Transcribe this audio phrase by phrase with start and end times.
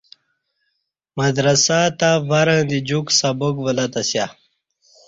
[1.17, 4.25] مدرسہ تہ ورں دی جوک سبق ولہ تسیا